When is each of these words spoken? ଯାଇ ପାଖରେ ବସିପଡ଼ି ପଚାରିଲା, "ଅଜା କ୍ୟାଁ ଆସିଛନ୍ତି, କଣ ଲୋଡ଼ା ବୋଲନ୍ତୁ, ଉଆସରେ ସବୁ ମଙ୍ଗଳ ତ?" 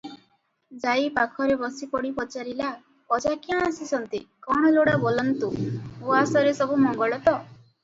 ଯାଇ 0.85 1.03
ପାଖରେ 1.17 1.57
ବସିପଡ଼ି 1.63 2.11
ପଚାରିଲା, 2.21 2.71
"ଅଜା 3.19 3.35
କ୍ୟାଁ 3.45 3.61
ଆସିଛନ୍ତି, 3.67 4.23
କଣ 4.49 4.73
ଲୋଡ଼ା 4.79 4.97
ବୋଲନ୍ତୁ, 5.07 5.53
ଉଆସରେ 6.11 6.59
ସବୁ 6.65 6.83
ମଙ୍ଗଳ 6.89 7.25
ତ?" 7.29 7.39